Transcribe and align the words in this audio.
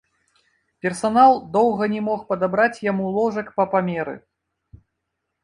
Персанал 0.85 1.31
доўга 1.55 1.83
не 1.93 2.01
мог 2.07 2.23
падабраць 2.33 2.81
яму 2.91 3.05
ложак 3.19 3.53
па 3.61 3.69
памеры. 3.75 4.17